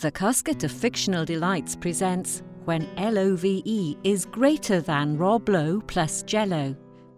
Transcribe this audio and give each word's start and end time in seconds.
The 0.00 0.10
Casket 0.10 0.64
of 0.64 0.72
Fictional 0.72 1.26
Delights 1.26 1.76
presents 1.76 2.42
When 2.64 2.88
LOVE 2.96 3.62
is 4.02 4.24
Greater 4.24 4.80
Than 4.80 5.18
Rob 5.18 5.46
Lowe 5.46 5.82
plus 5.82 6.22
Jello, 6.22 6.74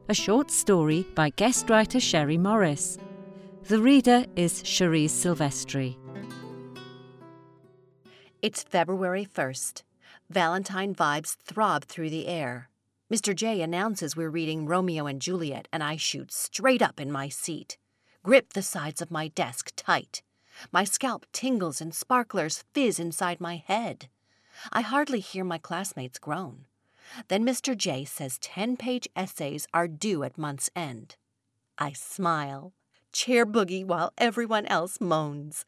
a 0.09 0.15
short 0.15 0.51
story 0.51 1.07
by 1.15 1.31
guest 1.31 1.71
writer 1.71 2.01
Sherry 2.01 2.37
Morris. 2.37 2.99
The 3.69 3.81
reader 3.81 4.25
is 4.35 4.65
Cherise 4.65 5.13
Silvestri. 5.13 5.97
It's 8.43 8.65
February 8.65 9.29
1st. 9.33 9.85
Valentine 10.29 10.93
vibes 10.93 11.37
throb 11.37 11.85
through 11.85 12.11
the 12.11 12.27
air. 12.27 12.69
Mr. 13.13 13.33
J 13.33 13.61
announces 13.61 14.17
we're 14.17 14.29
reading 14.29 14.67
Romeo 14.67 15.07
and 15.07 15.23
Juliet, 15.23 15.69
and 15.73 15.85
I 15.85 15.95
shoot 15.95 16.33
straight 16.33 16.83
up 16.83 16.99
in 16.99 17.13
my 17.13 17.29
seat. 17.29 17.79
Grip 18.25 18.55
the 18.55 18.63
sides 18.63 19.01
of 19.01 19.13
my 19.13 19.29
desk 19.29 19.71
tight. 19.77 20.23
My 20.71 20.85
scalp 20.85 21.27
tingles 21.33 21.81
and 21.81 21.95
sparklers 21.95 22.65
fizz 22.73 23.01
inside 23.01 23.41
my 23.41 23.57
head. 23.57 24.09
I 24.71 24.83
hardly 24.83 25.21
hear 25.21 25.45
my 25.45 25.59
classmates 25.59 26.19
groan. 26.19 26.67
Then 27.29 27.45
Mr. 27.45 27.77
J 27.77 28.05
says 28.05 28.39
10 28.39 28.77
page 28.77 29.09
essays 29.17 29.67
are 29.75 29.89
due 29.89 30.23
at 30.23 30.39
month's 30.39 30.71
end. 30.77 31.17
I 31.79 31.93
smile, 31.93 32.75
chair 33.13 33.45
boogie 33.45 33.85
while 33.85 34.13
everyone 34.19 34.67
else 34.67 35.01
moans. 35.01 35.65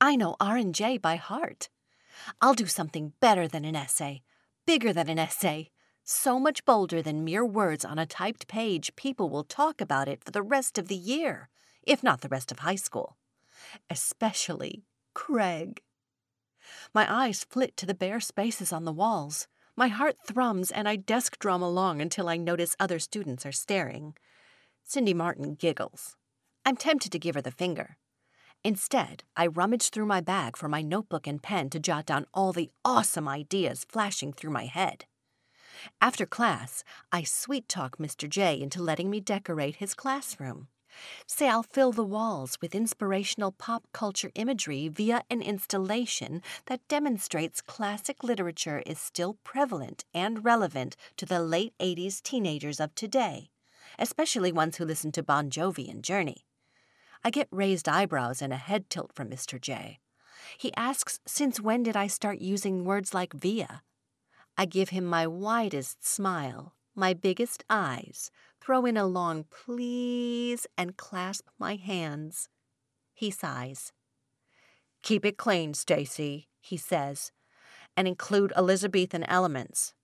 I 0.00 0.14
know 0.14 0.36
R 0.40 0.56
and 0.56 0.74
J 0.74 0.98
by 0.98 1.16
heart. 1.16 1.68
I'll 2.40 2.54
do 2.54 2.66
something 2.66 3.12
better 3.20 3.48
than 3.48 3.64
an 3.64 3.76
essay, 3.76 4.22
bigger 4.66 4.92
than 4.92 5.08
an 5.08 5.18
essay, 5.18 5.70
so 6.04 6.38
much 6.38 6.64
bolder 6.64 7.02
than 7.02 7.24
mere 7.24 7.44
words 7.44 7.84
on 7.84 7.98
a 7.98 8.06
typed 8.06 8.46
page. 8.48 8.94
People 8.96 9.28
will 9.28 9.44
talk 9.44 9.80
about 9.80 10.08
it 10.08 10.24
for 10.24 10.30
the 10.30 10.42
rest 10.42 10.78
of 10.78 10.88
the 10.88 10.96
year, 10.96 11.48
if 11.82 12.02
not 12.02 12.20
the 12.20 12.28
rest 12.28 12.52
of 12.52 12.60
high 12.60 12.76
school 12.76 13.16
especially 13.90 14.84
Craig. 15.14 15.82
My 16.94 17.12
eyes 17.12 17.44
flit 17.44 17.76
to 17.78 17.86
the 17.86 17.94
bare 17.94 18.20
spaces 18.20 18.72
on 18.72 18.84
the 18.84 18.92
walls. 18.92 19.48
My 19.76 19.88
heart 19.88 20.16
thrums 20.26 20.70
and 20.70 20.88
I 20.88 20.96
desk 20.96 21.38
drum 21.38 21.62
along 21.62 22.00
until 22.00 22.28
I 22.28 22.36
notice 22.36 22.76
other 22.78 22.98
students 22.98 23.46
are 23.46 23.52
staring. 23.52 24.14
Cindy 24.84 25.14
Martin 25.14 25.54
giggles. 25.54 26.16
I'm 26.64 26.76
tempted 26.76 27.12
to 27.12 27.18
give 27.18 27.34
her 27.34 27.42
the 27.42 27.50
finger. 27.50 27.96
Instead, 28.64 29.22
I 29.36 29.46
rummage 29.46 29.90
through 29.90 30.06
my 30.06 30.20
bag 30.20 30.56
for 30.56 30.68
my 30.68 30.82
notebook 30.82 31.26
and 31.26 31.42
pen 31.42 31.70
to 31.70 31.78
jot 31.78 32.06
down 32.06 32.26
all 32.34 32.52
the 32.52 32.70
awesome 32.84 33.28
ideas 33.28 33.86
flashing 33.88 34.32
through 34.32 34.50
my 34.50 34.66
head. 34.66 35.04
After 36.00 36.26
class, 36.26 36.82
I 37.12 37.22
sweet 37.22 37.68
talk 37.68 37.98
Mr. 37.98 38.28
J 38.28 38.60
into 38.60 38.82
letting 38.82 39.10
me 39.10 39.20
decorate 39.20 39.76
his 39.76 39.94
classroom. 39.94 40.68
Say 41.26 41.48
I'll 41.48 41.62
fill 41.62 41.92
the 41.92 42.04
walls 42.04 42.58
with 42.60 42.74
inspirational 42.74 43.52
pop 43.52 43.86
culture 43.92 44.30
imagery 44.34 44.88
via 44.88 45.22
an 45.30 45.42
installation 45.42 46.42
that 46.66 46.86
demonstrates 46.88 47.60
classic 47.60 48.22
literature 48.24 48.82
is 48.86 48.98
still 48.98 49.38
prevalent 49.44 50.04
and 50.14 50.44
relevant 50.44 50.96
to 51.16 51.26
the 51.26 51.40
late 51.40 51.74
80s 51.78 52.22
teenagers 52.22 52.80
of 52.80 52.94
today, 52.94 53.50
especially 53.98 54.52
ones 54.52 54.76
who 54.76 54.84
listen 54.84 55.12
to 55.12 55.22
Bon 55.22 55.50
Jovi 55.50 55.90
and 55.90 56.02
Journey. 56.02 56.44
I 57.24 57.30
get 57.30 57.48
raised 57.50 57.88
eyebrows 57.88 58.40
and 58.40 58.52
a 58.52 58.56
head 58.56 58.88
tilt 58.90 59.12
from 59.12 59.28
Mr. 59.28 59.60
J. 59.60 59.98
He 60.56 60.72
asks 60.76 61.20
since 61.26 61.60
when 61.60 61.82
did 61.82 61.96
I 61.96 62.06
start 62.06 62.38
using 62.38 62.84
words 62.84 63.12
like 63.12 63.32
via? 63.32 63.82
I 64.56 64.64
give 64.64 64.88
him 64.88 65.04
my 65.04 65.26
widest 65.26 66.04
smile, 66.04 66.74
my 66.94 67.14
biggest 67.14 67.64
eyes, 67.70 68.30
throw 68.68 68.84
in 68.84 68.98
a 68.98 69.06
long 69.06 69.46
please 69.48 70.66
and 70.76 70.98
clasp 70.98 71.48
my 71.58 71.74
hands. 71.74 72.50
He 73.14 73.30
sighs. 73.30 73.94
Keep 75.02 75.24
it 75.24 75.38
clean, 75.38 75.72
Stacy, 75.72 76.48
he 76.60 76.76
says, 76.76 77.32
and 77.96 78.06
include 78.06 78.52
Elizabethan 78.54 79.24
elements. 79.24 79.94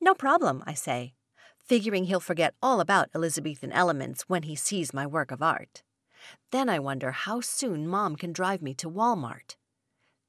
No 0.00 0.14
problem, 0.14 0.62
I 0.66 0.72
say, 0.72 1.12
figuring 1.58 2.04
he'll 2.04 2.20
forget 2.20 2.54
all 2.62 2.80
about 2.80 3.10
Elizabethan 3.14 3.70
elements 3.70 4.24
when 4.28 4.44
he 4.44 4.56
sees 4.56 4.94
my 4.94 5.06
work 5.06 5.30
of 5.30 5.42
art. 5.42 5.82
Then 6.52 6.70
I 6.70 6.78
wonder 6.78 7.10
how 7.10 7.42
soon 7.42 7.86
Mom 7.86 8.16
can 8.16 8.32
drive 8.32 8.62
me 8.62 8.72
to 8.76 8.88
Walmart. 8.88 9.56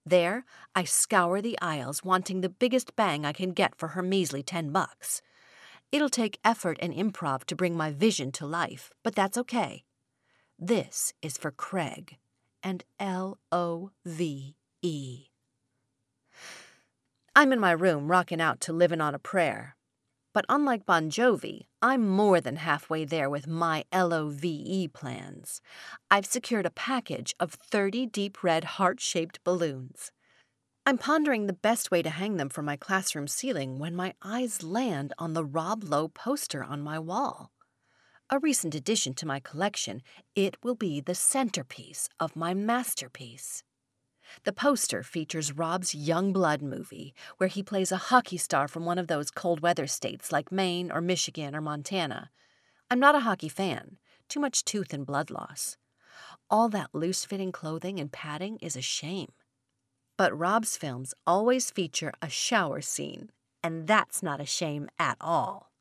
There, 0.05 0.43
I 0.75 0.83
scour 0.83 1.41
the 1.41 1.57
aisles 1.61 2.03
wanting 2.03 2.41
the 2.41 2.49
biggest 2.49 2.97
bang 2.97 3.25
I 3.25 3.31
can 3.31 3.53
get 3.53 3.77
for 3.77 3.89
her 3.89 4.01
measly 4.01 4.43
ten 4.43 4.73
bucks. 4.73 5.21
It'll 5.91 6.09
take 6.09 6.39
effort 6.45 6.77
and 6.81 6.93
improv 6.93 7.43
to 7.45 7.55
bring 7.55 7.75
my 7.75 7.91
vision 7.91 8.31
to 8.33 8.45
life, 8.45 8.91
but 9.03 9.13
that's 9.13 9.37
okay. 9.37 9.83
This 10.57 11.13
is 11.21 11.37
for 11.37 11.51
Craig 11.51 12.17
and 12.63 12.83
L 12.99 13.39
O 13.51 13.91
V 14.05 14.55
E. 14.81 15.25
I'm 17.35 17.51
in 17.51 17.59
my 17.59 17.71
room 17.71 18.09
rocking 18.09 18.39
out 18.39 18.61
to 18.61 18.73
Livin' 18.73 19.01
on 19.01 19.15
a 19.15 19.19
Prayer. 19.19 19.75
But 20.33 20.45
unlike 20.47 20.85
Bon 20.85 21.09
Jovi, 21.09 21.65
I'm 21.81 22.07
more 22.07 22.39
than 22.39 22.55
halfway 22.55 23.03
there 23.03 23.29
with 23.29 23.47
my 23.47 23.83
LOVE 23.93 24.93
plans. 24.93 25.61
I've 26.09 26.25
secured 26.25 26.65
a 26.65 26.71
package 26.71 27.35
of 27.37 27.53
30 27.53 28.05
deep 28.05 28.43
red 28.43 28.63
heart 28.63 29.01
shaped 29.01 29.43
balloons. 29.43 30.11
I'm 30.83 30.97
pondering 30.97 31.45
the 31.45 31.53
best 31.53 31.91
way 31.91 32.01
to 32.01 32.09
hang 32.09 32.37
them 32.37 32.49
from 32.49 32.65
my 32.65 32.75
classroom 32.75 33.27
ceiling 33.27 33.77
when 33.77 33.95
my 33.95 34.15
eyes 34.23 34.63
land 34.63 35.13
on 35.19 35.33
the 35.33 35.45
Rob 35.45 35.83
Lowe 35.83 36.07
poster 36.07 36.63
on 36.63 36.81
my 36.81 36.97
wall. 36.97 37.51
A 38.31 38.39
recent 38.39 38.73
addition 38.73 39.13
to 39.15 39.27
my 39.27 39.39
collection, 39.39 40.01
it 40.35 40.57
will 40.63 40.73
be 40.73 40.99
the 40.99 41.13
centerpiece 41.13 42.09
of 42.19 42.35
my 42.35 42.55
masterpiece. 42.55 43.63
The 44.43 44.53
poster 44.53 45.03
features 45.03 45.53
Rob's 45.53 45.93
Youngblood 45.93 46.63
movie, 46.63 47.13
where 47.37 47.49
he 47.49 47.61
plays 47.61 47.91
a 47.91 47.97
hockey 47.97 48.37
star 48.37 48.67
from 48.67 48.83
one 48.83 48.97
of 48.97 49.05
those 49.05 49.29
cold 49.29 49.59
weather 49.59 49.85
states 49.85 50.31
like 50.31 50.51
Maine 50.51 50.91
or 50.91 50.99
Michigan 50.99 51.55
or 51.55 51.61
Montana. 51.61 52.31
I'm 52.89 52.99
not 52.99 53.13
a 53.13 53.19
hockey 53.19 53.49
fan, 53.49 53.97
too 54.27 54.39
much 54.39 54.65
tooth 54.65 54.93
and 54.93 55.05
blood 55.05 55.29
loss. 55.29 55.77
All 56.49 56.69
that 56.69 56.89
loose 56.91 57.23
fitting 57.23 57.51
clothing 57.51 57.99
and 57.99 58.11
padding 58.11 58.57
is 58.63 58.75
a 58.75 58.81
shame. 58.81 59.31
But 60.21 60.37
Rob's 60.37 60.77
films 60.77 61.15
always 61.25 61.71
feature 61.71 62.13
a 62.21 62.29
shower 62.29 62.79
scene, 62.79 63.31
and 63.63 63.87
that's 63.87 64.21
not 64.21 64.39
a 64.39 64.45
shame 64.45 64.87
at 64.99 65.17
all. 65.19 65.71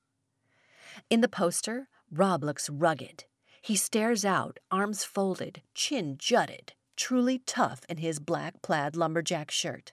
In 1.11 1.21
the 1.21 1.29
poster, 1.29 1.89
Rob 2.11 2.43
looks 2.43 2.71
rugged. 2.71 3.25
He 3.61 3.77
stares 3.77 4.25
out, 4.25 4.59
arms 4.71 5.05
folded, 5.05 5.61
chin 5.75 6.17
jutted, 6.17 6.73
truly 6.97 7.41
tough 7.41 7.83
in 7.87 7.99
his 7.99 8.19
black 8.19 8.63
plaid 8.63 8.97
lumberjack 8.97 9.51
shirt. 9.51 9.93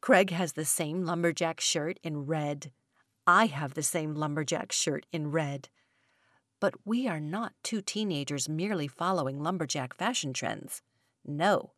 Craig 0.00 0.30
has 0.30 0.52
the 0.52 0.64
same 0.64 1.04
lumberjack 1.04 1.60
shirt 1.60 1.98
in 2.04 2.24
red. 2.24 2.70
I 3.26 3.46
have 3.46 3.74
the 3.74 3.82
same 3.82 4.14
lumberjack 4.14 4.70
shirt 4.70 5.06
in 5.10 5.32
red. 5.32 5.70
But 6.60 6.74
we 6.84 7.08
are 7.08 7.18
not 7.18 7.54
two 7.64 7.82
teenagers 7.82 8.48
merely 8.48 8.86
following 8.86 9.42
lumberjack 9.42 9.92
fashion 9.92 10.32
trends. 10.32 10.82
No, 11.24 11.72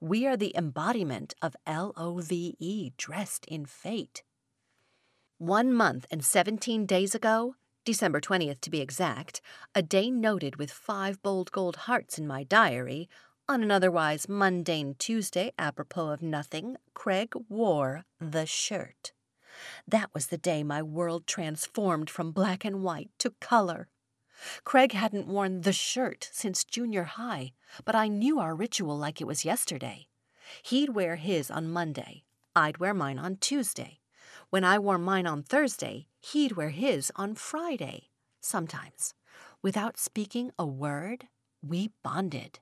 we 0.00 0.26
are 0.26 0.36
the 0.36 0.56
embodiment 0.56 1.34
of 1.42 1.56
L 1.66 1.92
O 1.96 2.18
V 2.18 2.56
E 2.58 2.92
dressed 2.96 3.44
in 3.46 3.66
fate. 3.66 4.22
One 5.38 5.72
month 5.72 6.06
and 6.10 6.24
17 6.24 6.86
days 6.86 7.14
ago, 7.14 7.54
December 7.84 8.20
20th 8.20 8.60
to 8.60 8.70
be 8.70 8.80
exact, 8.80 9.40
a 9.74 9.82
day 9.82 10.10
noted 10.10 10.56
with 10.56 10.70
five 10.70 11.22
bold 11.22 11.52
gold 11.52 11.76
hearts 11.76 12.18
in 12.18 12.26
my 12.26 12.44
diary, 12.44 13.08
on 13.48 13.62
an 13.62 13.70
otherwise 13.70 14.28
mundane 14.28 14.94
Tuesday, 14.98 15.52
apropos 15.58 16.10
of 16.10 16.20
nothing, 16.20 16.76
Craig 16.92 17.32
wore 17.48 18.04
the 18.20 18.44
shirt. 18.44 19.12
That 19.86 20.10
was 20.12 20.26
the 20.26 20.36
day 20.36 20.62
my 20.62 20.82
world 20.82 21.26
transformed 21.26 22.10
from 22.10 22.32
black 22.32 22.64
and 22.64 22.82
white 22.82 23.10
to 23.20 23.30
color. 23.40 23.88
Craig 24.64 24.92
hadn't 24.92 25.26
worn 25.26 25.62
the 25.62 25.72
shirt 25.72 26.28
since 26.32 26.64
junior 26.64 27.04
high, 27.04 27.52
but 27.84 27.94
I 27.94 28.08
knew 28.08 28.38
our 28.38 28.54
ritual 28.54 28.96
like 28.96 29.20
it 29.20 29.26
was 29.26 29.44
yesterday. 29.44 30.08
He'd 30.62 30.90
wear 30.90 31.16
his 31.16 31.50
on 31.50 31.70
Monday. 31.70 32.24
I'd 32.54 32.78
wear 32.78 32.94
mine 32.94 33.18
on 33.18 33.36
Tuesday. 33.36 34.00
When 34.50 34.64
I 34.64 34.78
wore 34.78 34.98
mine 34.98 35.26
on 35.26 35.42
Thursday, 35.42 36.06
he'd 36.20 36.52
wear 36.52 36.70
his 36.70 37.12
on 37.16 37.34
Friday. 37.34 38.10
Sometimes. 38.40 39.14
Without 39.62 39.98
speaking 39.98 40.52
a 40.58 40.64
word, 40.64 41.26
we 41.62 41.90
bonded, 42.02 42.60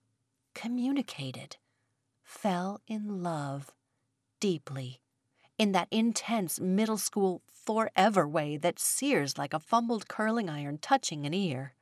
communicated, 0.54 1.56
fell 2.24 2.80
in 2.88 3.22
love 3.22 3.72
deeply 4.40 5.00
in 5.58 5.72
that 5.72 5.88
intense 5.90 6.60
middle 6.60 6.98
school 6.98 7.42
forever 7.46 8.28
way 8.28 8.56
that 8.56 8.78
sears 8.78 9.38
like 9.38 9.54
a 9.54 9.58
fumbled 9.60 10.08
curling 10.08 10.48
iron 10.48 10.78
touching 10.78 11.26
an 11.26 11.34
ear. 11.34 11.74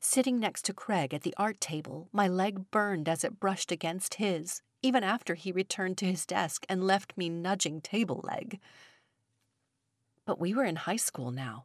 Sitting 0.00 0.38
next 0.38 0.64
to 0.66 0.72
Craig 0.72 1.12
at 1.12 1.22
the 1.22 1.34
art 1.36 1.60
table, 1.60 2.08
my 2.12 2.28
leg 2.28 2.70
burned 2.70 3.08
as 3.08 3.24
it 3.24 3.40
brushed 3.40 3.72
against 3.72 4.14
his, 4.14 4.62
even 4.80 5.02
after 5.02 5.34
he 5.34 5.50
returned 5.50 5.98
to 5.98 6.06
his 6.06 6.24
desk 6.24 6.64
and 6.68 6.86
left 6.86 7.16
me 7.16 7.28
nudging 7.28 7.80
table 7.80 8.20
leg. 8.22 8.60
But 10.24 10.38
we 10.38 10.54
were 10.54 10.64
in 10.64 10.76
high 10.76 10.96
school 10.96 11.30
now. 11.32 11.64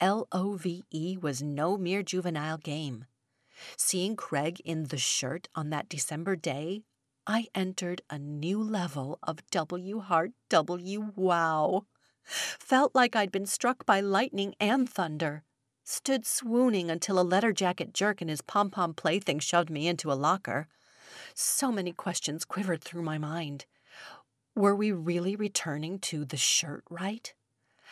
L 0.00 0.28
O 0.32 0.54
V 0.54 0.84
E 0.90 1.16
was 1.20 1.42
no 1.42 1.76
mere 1.76 2.02
juvenile 2.02 2.56
game. 2.58 3.04
Seeing 3.76 4.16
Craig 4.16 4.60
in 4.64 4.84
the 4.84 4.96
shirt 4.96 5.48
on 5.54 5.70
that 5.70 5.88
December 5.88 6.36
day, 6.36 6.84
I 7.30 7.48
entered 7.54 8.00
a 8.08 8.18
new 8.18 8.62
level 8.62 9.18
of 9.22 9.44
W 9.50 9.98
Heart 10.00 10.30
W 10.48 11.12
Wow. 11.14 11.84
Felt 12.24 12.94
like 12.94 13.14
I'd 13.14 13.30
been 13.30 13.44
struck 13.44 13.84
by 13.84 14.00
lightning 14.00 14.54
and 14.58 14.88
thunder. 14.88 15.44
Stood 15.84 16.24
swooning 16.24 16.90
until 16.90 17.20
a 17.20 17.30
letter 17.30 17.52
jacket 17.52 17.92
jerk 17.92 18.22
in 18.22 18.28
his 18.28 18.40
pom 18.40 18.70
pom 18.70 18.94
plaything 18.94 19.40
shoved 19.40 19.68
me 19.68 19.88
into 19.88 20.10
a 20.10 20.14
locker. 20.14 20.68
So 21.34 21.70
many 21.70 21.92
questions 21.92 22.46
quivered 22.46 22.82
through 22.82 23.02
my 23.02 23.18
mind. 23.18 23.66
Were 24.56 24.74
we 24.74 24.90
really 24.90 25.36
returning 25.36 25.98
to 25.98 26.24
the 26.24 26.38
shirt 26.38 26.82
right? 26.88 27.34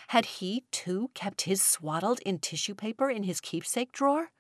Had 0.08 0.24
he, 0.24 0.64
too, 0.70 1.10
kept 1.12 1.42
his 1.42 1.60
swaddled 1.62 2.20
in 2.20 2.38
tissue 2.38 2.74
paper 2.74 3.10
in 3.10 3.24
his 3.24 3.42
keepsake 3.42 3.92
drawer? 3.92 4.30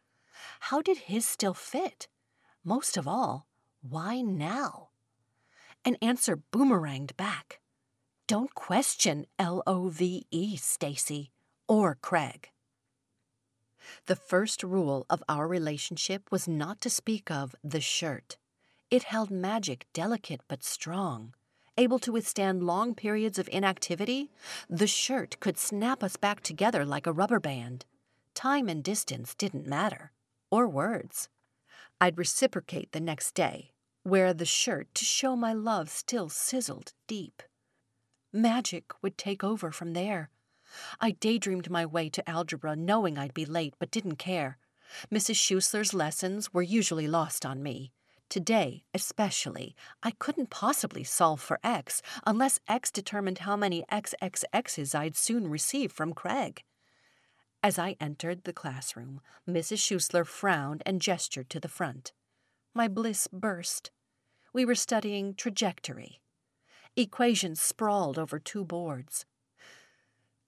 How 0.60 0.80
did 0.80 0.96
his 0.96 1.26
still 1.26 1.54
fit? 1.54 2.08
Most 2.64 2.96
of 2.96 3.06
all, 3.06 3.46
why 3.82 4.20
now? 4.20 4.85
An 5.86 5.96
answer 6.02 6.36
boomeranged 6.52 7.16
back. 7.16 7.60
Don't 8.26 8.52
question 8.56 9.24
L 9.38 9.62
O 9.68 9.88
V 9.88 10.26
E, 10.32 10.56
Stacy, 10.56 11.30
or 11.68 11.96
Craig. 12.02 12.50
The 14.06 14.16
first 14.16 14.64
rule 14.64 15.06
of 15.08 15.22
our 15.28 15.46
relationship 15.46 16.24
was 16.32 16.48
not 16.48 16.80
to 16.80 16.90
speak 16.90 17.30
of 17.30 17.54
the 17.62 17.80
shirt. 17.80 18.36
It 18.90 19.04
held 19.04 19.30
magic 19.30 19.86
delicate 19.92 20.40
but 20.48 20.64
strong. 20.64 21.34
Able 21.78 22.00
to 22.00 22.10
withstand 22.10 22.64
long 22.64 22.96
periods 22.96 23.38
of 23.38 23.48
inactivity, 23.52 24.32
the 24.68 24.88
shirt 24.88 25.38
could 25.38 25.56
snap 25.56 26.02
us 26.02 26.16
back 26.16 26.40
together 26.40 26.84
like 26.84 27.06
a 27.06 27.12
rubber 27.12 27.38
band. 27.38 27.84
Time 28.34 28.68
and 28.68 28.82
distance 28.82 29.36
didn't 29.36 29.68
matter, 29.68 30.10
or 30.50 30.66
words. 30.66 31.28
I'd 32.00 32.18
reciprocate 32.18 32.90
the 32.90 32.98
next 32.98 33.36
day, 33.36 33.70
wear 34.06 34.32
the 34.32 34.44
shirt 34.44 34.86
to 34.94 35.04
show 35.04 35.34
my 35.34 35.52
love 35.52 35.90
still 35.90 36.28
sizzled 36.28 36.92
deep. 37.08 37.42
Magic 38.32 38.92
would 39.02 39.18
take 39.18 39.42
over 39.42 39.72
from 39.72 39.94
there. 39.94 40.30
I 41.00 41.10
daydreamed 41.10 41.70
my 41.70 41.84
way 41.84 42.08
to 42.10 42.28
algebra, 42.28 42.76
knowing 42.76 43.18
I'd 43.18 43.34
be 43.34 43.44
late, 43.44 43.74
but 43.80 43.90
didn't 43.90 44.16
care. 44.16 44.58
Mrs. 45.12 45.34
Schuessler's 45.34 45.92
lessons 45.92 46.54
were 46.54 46.62
usually 46.62 47.08
lost 47.08 47.44
on 47.44 47.62
me. 47.62 47.92
Today, 48.28 48.84
especially, 48.94 49.74
I 50.02 50.12
couldn't 50.12 50.50
possibly 50.50 51.02
solve 51.02 51.40
for 51.40 51.58
x 51.64 52.00
unless 52.24 52.60
x 52.68 52.92
determined 52.92 53.38
how 53.38 53.56
many 53.56 53.84
XXX's 53.90 54.94
I'd 54.94 55.16
soon 55.16 55.48
receive 55.48 55.90
from 55.90 56.12
Craig. 56.12 56.62
As 57.62 57.78
I 57.78 57.96
entered 58.00 58.44
the 58.44 58.52
classroom, 58.52 59.20
Mrs. 59.48 59.78
Schuessler 59.78 60.26
frowned 60.26 60.82
and 60.86 61.00
gestured 61.00 61.50
to 61.50 61.58
the 61.58 61.68
front. 61.68 62.12
My 62.74 62.88
bliss 62.88 63.26
burst. 63.32 63.90
We 64.56 64.64
were 64.64 64.74
studying 64.74 65.34
trajectory. 65.34 66.22
Equations 66.96 67.60
sprawled 67.60 68.18
over 68.18 68.38
two 68.38 68.64
boards. 68.64 69.26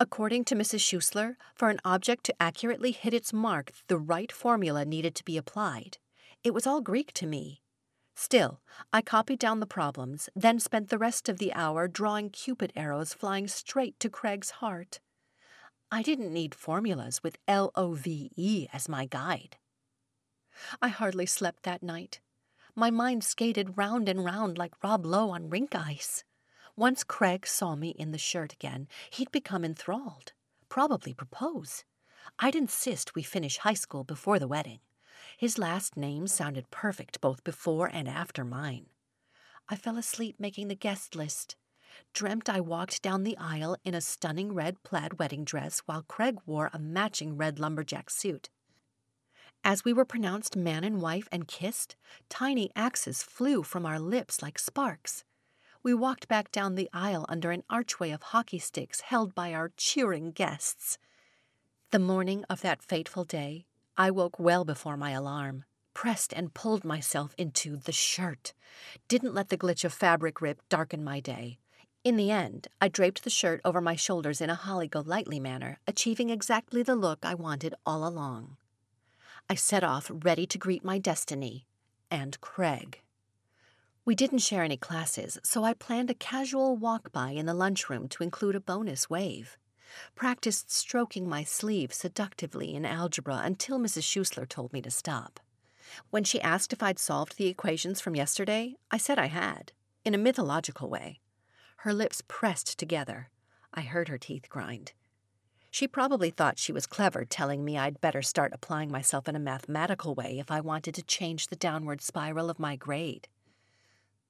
According 0.01 0.47
to 0.47 0.55
Mrs. 0.55 0.81
Schuessler, 0.81 1.35
for 1.55 1.69
an 1.69 1.79
object 1.85 2.25
to 2.25 2.43
accurately 2.43 2.93
hit 2.93 3.13
its 3.13 3.35
mark, 3.35 3.71
the 3.87 3.99
right 3.99 4.33
formula 4.33 4.87
needed 4.87 5.15
to 5.17 5.25
be 5.25 5.37
applied. 5.37 5.99
It 6.43 6.55
was 6.55 6.67
all 6.67 6.81
Greek 6.81 7.13
to 7.21 7.27
me. 7.27 7.61
Still, 8.17 8.63
I 8.95 9.03
copied 9.03 9.41
down 9.41 9.61
the 9.61 9.67
problems, 9.67 10.31
then 10.35 10.59
spent 10.59 10.89
the 10.89 10.97
rest 10.97 11.29
of 11.29 11.37
the 11.37 11.53
hour 11.53 11.87
drawing 11.87 12.31
cupid 12.31 12.73
arrows 12.75 13.13
flying 13.13 13.47
straight 13.47 14.01
to 14.01 14.09
Craig's 14.09 14.53
heart. 14.63 15.01
I 15.93 16.01
didn't 16.01 16.33
need 16.33 16.55
formulas 16.55 17.23
with 17.23 17.37
L 17.47 17.73
O 17.75 17.93
V 17.93 18.31
E 18.37 18.69
as 18.73 18.89
my 18.89 19.05
guide. 19.05 19.59
I 20.81 20.89
hardly 20.89 21.27
slept 21.27 21.65
that 21.65 21.83
night. 21.83 22.21
My 22.79 22.93
mind 22.93 23.25
skated 23.25 23.77
round 23.77 24.09
and 24.09 24.25
round 24.25 24.57
like 24.57 24.85
Rob 24.85 25.05
Lowe 25.05 25.31
on 25.31 25.51
rink 25.51 25.75
ice. 25.75 26.23
Once 26.77 27.03
Craig 27.03 27.45
saw 27.45 27.75
me 27.75 27.89
in 27.89 28.13
the 28.13 28.19
shirt 28.19 28.53
again, 28.53 28.87
he'd 29.11 29.33
become 29.33 29.65
enthralled, 29.65 30.33
probably 30.69 31.13
propose. 31.13 31.83
I'd 32.39 32.55
insist 32.55 33.17
we 33.17 33.25
finish 33.25 33.59
high 33.59 33.75
school 33.75 34.05
before 34.05 34.39
the 34.39 34.47
wedding. 34.47 34.79
His 35.37 35.59
last 35.59 35.97
name 35.97 36.29
sounded 36.29 36.71
perfect 36.71 37.21
both 37.21 37.43
before 37.43 37.91
and 37.93 38.07
after 38.07 38.45
mine. 38.45 38.87
I 39.69 39.75
fell 39.75 39.97
asleep 39.97 40.37
making 40.39 40.69
the 40.69 40.77
guest 40.77 41.17
list 41.17 41.57
dreamt 42.13 42.49
I 42.49 42.61
walked 42.61 43.03
down 43.03 43.25
the 43.25 43.37
aisle 43.39 43.77
in 43.85 43.95
a 43.97 44.01
stunning 44.01 44.55
red 44.55 44.85
plaid 44.85 45.19
wedding 45.19 45.43
dress 45.43 45.83
while 45.87 46.03
Craig 46.03 46.39
wore 46.47 46.71
a 46.73 46.79
matching 46.79 47.37
red 47.37 47.59
lumberjack 47.59 48.09
suit. 48.09 48.51
As 49.65 49.85
we 49.85 49.93
were 49.93 50.05
pronounced 50.05 50.57
man 50.57 50.85
and 50.85 51.01
wife 51.01 51.29
and 51.31 51.47
kissed, 51.47 51.97
tiny 52.29 52.71
axes 52.75 53.23
flew 53.23 53.63
from 53.63 53.85
our 53.85 53.99
lips 53.99 54.43
like 54.43 54.59
sparks. 54.59 55.25
We 55.83 55.95
walked 55.95 56.29
back 56.29 56.51
down 56.51 56.75
the 56.75 56.89
aisle 56.93 57.27
under 57.29 57.51
an 57.51 57.65
archway 57.69 58.11
of 58.11 58.23
hockey 58.23 58.59
sticks 58.59 59.03
held 59.03 59.35
by 59.35 59.53
our 59.53 59.73
cheering 59.77 60.33
guests. 60.33 60.99
The 61.91 61.99
morning 61.99 62.45
of 62.51 62.61
that 62.63 62.83
fateful 62.83 63.25
day, 63.25 63.67
I 63.97 64.11
woke 64.11 64.39
well 64.39 64.65
before 64.65 64.97
my 64.97 65.11
alarm, 65.11 65.65
pressed 65.95 66.33
and 66.33 66.55
pulled 66.55 66.85
myself 66.85 67.35
into 67.37 67.77
the 67.77 67.93
shirt, 67.93 68.55
didn't 69.09 69.35
let 69.35 69.49
the 69.49 69.59
glitch 69.59 69.85
of 69.85 69.93
fabric 69.93 70.41
rip 70.41 70.61
darken 70.69 71.03
my 71.03 71.21
day, 71.21 71.59
in 72.05 72.17
the 72.17 72.31
end, 72.31 72.69
I 72.81 72.89
draped 72.89 73.25
the 73.25 73.31
shirt 73.31 73.61
over 73.65 73.81
my 73.81 73.97
shoulders 73.97 74.41
in 74.41 74.51
a 74.51 74.55
Holly 74.55 74.89
Golightly 74.89 75.41
manner, 75.41 75.79
achieving 75.87 76.31
exactly 76.31 76.83
the 76.83 76.95
look 76.95 77.19
I 77.23 77.35
wanted 77.35 77.75
all 77.85 78.07
along. 78.07 78.57
I 79.51 79.55
set 79.55 79.83
off 79.83 80.11
ready 80.13 80.47
to 80.47 80.59
greet 80.59 80.85
my 80.85 80.99
destiny 80.99 81.67
and 82.11 82.41
Craig. 82.41 83.01
We 84.05 84.15
didn't 84.15 84.39
share 84.39 84.63
any 84.63 84.77
classes, 84.77 85.39
so 85.43 85.65
I 85.65 85.75
planned 85.75 86.11
a 86.11 86.15
casual 86.15 86.77
walk 86.77 87.13
by 87.13 87.31
in 87.31 87.47
the 87.47 87.55
lunchroom 87.55 88.09
to 88.09 88.23
include 88.23 88.55
a 88.55 88.61
bonus 88.61 89.09
wave. 89.09 89.57
Practiced 90.15 90.71
stroking 90.71 91.29
my 91.29 91.45
sleeve 91.45 91.95
seductively 91.95 92.75
in 92.75 92.85
algebra 92.85 93.41
until 93.43 93.79
Mrs. 93.79 94.03
Schuessler 94.03 94.47
told 94.49 94.73
me 94.73 94.83
to 94.83 94.91
stop. 94.91 95.41
When 96.11 96.25
she 96.25 96.41
asked 96.41 96.73
if 96.73 96.83
I'd 96.83 96.99
solved 96.99 97.39
the 97.39 97.47
equations 97.47 98.01
from 98.01 98.15
yesterday, 98.15 98.75
I 98.91 98.99
said 98.99 99.19
I 99.19 99.27
had, 99.27 99.73
in 100.05 100.15
a 100.15 100.19
mythological 100.19 100.89
way 100.91 101.21
her 101.83 101.95
lips 101.95 102.23
pressed 102.27 102.77
together. 102.79 103.31
I 103.73 103.83
heard 103.83 104.09
her 104.09 104.19
teeth 104.19 104.49
grind. 104.49 104.93
She 105.71 105.87
probably 105.87 106.31
thought 106.31 106.59
she 106.59 106.73
was 106.73 106.87
clever 106.87 107.25
telling 107.25 107.65
me 107.65 107.77
I'd 107.77 108.01
better 108.01 108.23
start 108.23 108.53
applying 108.55 108.91
myself 108.91 109.29
in 109.29 109.37
a 109.37 109.41
mathematical 109.41 110.15
way 110.15 110.39
if 110.39 110.51
I 110.51 110.61
wanted 110.61 110.95
to 110.95 111.03
change 111.03 111.49
the 111.49 111.57
downward 111.57 112.01
spiral 112.01 112.49
of 112.51 112.59
my 112.59 112.75
grade. 112.77 113.29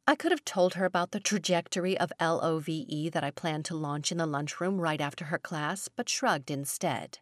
I 0.07 0.15
could 0.15 0.33
have 0.33 0.45
told 0.45 0.75
her 0.75 0.85
about 0.85 1.11
the 1.11 1.21
trajectory 1.21 1.97
of 1.99 2.13
LOVE 2.21 3.13
that 3.13 3.23
I 3.23 3.31
planned 3.31 3.67
to 3.67 3.77
launch 3.77 4.11
in 4.11 4.19
the 4.19 4.27
lunchroom 4.27 4.81
right 4.81 5.01
after 5.01 5.27
her 5.27 5.39
class, 5.39 5.89
but 5.89 6.09
shrugged 6.09 6.51
instead. 6.51 7.19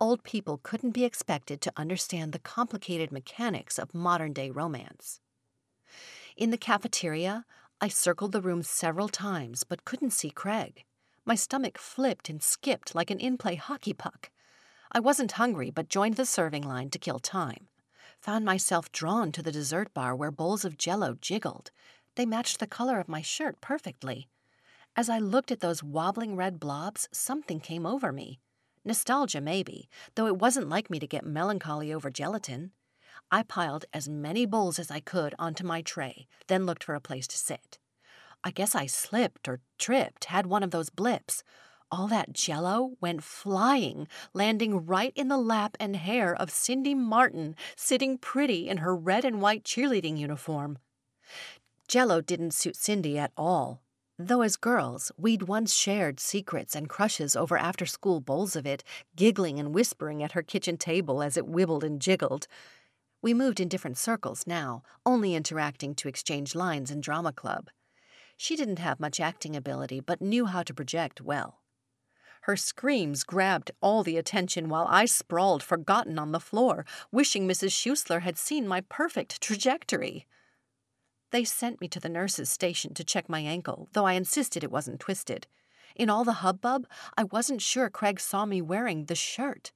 Old 0.00 0.22
people 0.22 0.58
couldn't 0.62 0.92
be 0.92 1.04
expected 1.04 1.60
to 1.60 1.72
understand 1.76 2.32
the 2.32 2.38
complicated 2.38 3.12
mechanics 3.12 3.78
of 3.78 3.94
modern 3.94 4.32
day 4.32 4.50
romance. 4.50 5.20
In 6.36 6.50
the 6.50 6.56
cafeteria, 6.56 7.44
I 7.80 7.88
circled 7.88 8.32
the 8.32 8.40
room 8.40 8.62
several 8.62 9.08
times 9.08 9.64
but 9.64 9.84
couldn't 9.84 10.10
see 10.10 10.30
Craig. 10.30 10.84
My 11.28 11.34
stomach 11.34 11.76
flipped 11.76 12.30
and 12.30 12.42
skipped 12.42 12.94
like 12.94 13.10
an 13.10 13.18
in 13.18 13.36
play 13.36 13.56
hockey 13.56 13.92
puck. 13.92 14.30
I 14.90 14.98
wasn't 14.98 15.32
hungry 15.32 15.68
but 15.68 15.90
joined 15.90 16.16
the 16.16 16.24
serving 16.24 16.62
line 16.62 16.88
to 16.88 16.98
kill 16.98 17.18
time. 17.18 17.68
Found 18.20 18.46
myself 18.46 18.90
drawn 18.92 19.30
to 19.32 19.42
the 19.42 19.52
dessert 19.52 19.92
bar 19.92 20.16
where 20.16 20.30
bowls 20.30 20.64
of 20.64 20.78
jello 20.78 21.18
jiggled. 21.20 21.70
They 22.14 22.24
matched 22.24 22.60
the 22.60 22.66
color 22.66 22.98
of 22.98 23.10
my 23.10 23.20
shirt 23.20 23.60
perfectly. 23.60 24.26
As 24.96 25.10
I 25.10 25.18
looked 25.18 25.52
at 25.52 25.60
those 25.60 25.82
wobbling 25.82 26.34
red 26.34 26.58
blobs, 26.58 27.10
something 27.12 27.60
came 27.60 27.84
over 27.84 28.10
me. 28.10 28.40
Nostalgia, 28.82 29.42
maybe, 29.42 29.90
though 30.14 30.28
it 30.28 30.38
wasn't 30.38 30.70
like 30.70 30.88
me 30.88 30.98
to 30.98 31.06
get 31.06 31.26
melancholy 31.26 31.92
over 31.92 32.08
gelatin. 32.08 32.72
I 33.30 33.42
piled 33.42 33.84
as 33.92 34.08
many 34.08 34.46
bowls 34.46 34.78
as 34.78 34.90
I 34.90 35.00
could 35.00 35.34
onto 35.38 35.62
my 35.62 35.82
tray, 35.82 36.26
then 36.46 36.64
looked 36.64 36.84
for 36.84 36.94
a 36.94 37.02
place 37.02 37.26
to 37.26 37.36
sit. 37.36 37.78
I 38.44 38.50
guess 38.50 38.74
I 38.74 38.86
slipped 38.86 39.48
or 39.48 39.60
tripped, 39.78 40.26
had 40.26 40.46
one 40.46 40.62
of 40.62 40.70
those 40.70 40.90
blips. 40.90 41.42
All 41.90 42.06
that 42.08 42.32
jello 42.32 42.96
went 43.00 43.22
flying, 43.22 44.08
landing 44.34 44.84
right 44.84 45.12
in 45.16 45.28
the 45.28 45.38
lap 45.38 45.76
and 45.80 45.96
hair 45.96 46.34
of 46.34 46.50
Cindy 46.50 46.94
Martin, 46.94 47.56
sitting 47.76 48.18
pretty 48.18 48.68
in 48.68 48.78
her 48.78 48.94
red 48.94 49.24
and 49.24 49.40
white 49.40 49.64
cheerleading 49.64 50.18
uniform. 50.18 50.78
Jello 51.88 52.20
didn't 52.20 52.52
suit 52.52 52.76
Cindy 52.76 53.18
at 53.18 53.32
all. 53.36 53.80
Though 54.18 54.42
as 54.42 54.56
girls, 54.56 55.12
we'd 55.16 55.44
once 55.44 55.72
shared 55.72 56.20
secrets 56.20 56.74
and 56.74 56.88
crushes 56.88 57.36
over 57.36 57.56
after 57.56 57.86
school 57.86 58.20
bowls 58.20 58.56
of 58.56 58.66
it, 58.66 58.84
giggling 59.16 59.58
and 59.58 59.72
whispering 59.72 60.22
at 60.22 60.32
her 60.32 60.42
kitchen 60.42 60.76
table 60.76 61.22
as 61.22 61.36
it 61.36 61.46
wibbled 61.46 61.84
and 61.84 62.02
jiggled. 62.02 62.48
We 63.22 63.32
moved 63.32 63.60
in 63.60 63.68
different 63.68 63.96
circles 63.96 64.46
now, 64.46 64.82
only 65.06 65.34
interacting 65.34 65.94
to 65.94 66.08
exchange 66.08 66.54
lines 66.54 66.90
in 66.90 67.00
drama 67.00 67.32
club. 67.32 67.70
She 68.40 68.54
didn't 68.54 68.78
have 68.78 69.00
much 69.00 69.18
acting 69.18 69.56
ability, 69.56 69.98
but 69.98 70.22
knew 70.22 70.46
how 70.46 70.62
to 70.62 70.72
project 70.72 71.20
well. 71.20 71.58
Her 72.42 72.56
screams 72.56 73.24
grabbed 73.24 73.72
all 73.82 74.04
the 74.04 74.16
attention 74.16 74.68
while 74.68 74.86
I 74.88 75.06
sprawled 75.06 75.62
forgotten 75.62 76.20
on 76.20 76.30
the 76.30 76.40
floor, 76.40 76.86
wishing 77.10 77.46
Mrs. 77.46 77.72
Schuessler 77.72 78.22
had 78.22 78.38
seen 78.38 78.68
my 78.68 78.80
perfect 78.82 79.42
trajectory. 79.42 80.24
They 81.32 81.42
sent 81.42 81.80
me 81.80 81.88
to 81.88 82.00
the 82.00 82.08
nurse's 82.08 82.48
station 82.48 82.94
to 82.94 83.04
check 83.04 83.28
my 83.28 83.40
ankle, 83.40 83.88
though 83.92 84.06
I 84.06 84.12
insisted 84.12 84.62
it 84.62 84.70
wasn't 84.70 85.00
twisted. 85.00 85.48
In 85.96 86.08
all 86.08 86.22
the 86.22 86.40
hubbub, 86.44 86.86
I 87.16 87.24
wasn't 87.24 87.60
sure 87.60 87.90
Craig 87.90 88.20
saw 88.20 88.46
me 88.46 88.62
wearing 88.62 89.06
the 89.06 89.16
shirt. 89.16 89.72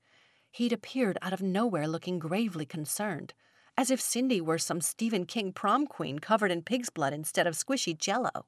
He'd 0.53 0.73
appeared 0.73 1.19
out 1.21 1.33
of 1.33 1.43
nowhere 1.43 1.89
looking 1.89 2.21
gravely 2.21 2.65
concerned, 2.65 3.35
as 3.77 3.91
if 3.91 4.01
Cindy 4.01 4.41
were 4.41 4.57
some 4.59 4.81
Stephen 4.81 5.27
King 5.27 5.53
prom 5.53 5.87
queen 5.89 6.21
covered 6.21 6.53
in 6.53 6.63
pig's 6.63 6.91
blood 6.91 7.13
instead 7.13 7.49
of 7.49 7.55
squishy 7.55 7.99
jello. 7.99 8.47